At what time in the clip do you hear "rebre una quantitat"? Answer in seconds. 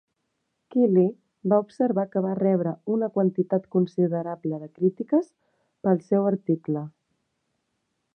2.39-3.67